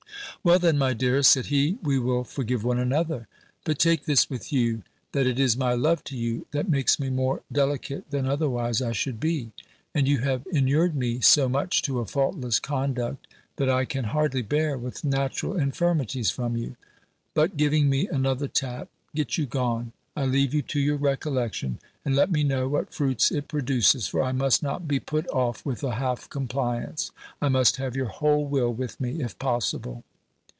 [0.43, 3.27] "Well, then, my dearest," said he, "we will forgive one another?
[3.63, 4.81] but take this with you,
[5.11, 8.91] that it is my love to you that makes me more delicate than otherwise I
[8.91, 9.51] should be;
[9.93, 13.27] and you have inured me so much to a faultless conduct,
[13.57, 16.75] that I can hardly bear with natural infirmities from you.
[17.35, 22.15] But," giving me another tap, "get you gone; I leave you to your recollection; and
[22.15, 25.83] let me know what fruits it produces: for I must not be put off with
[25.83, 30.03] a half compliance; I must have your whole will with me, if possible."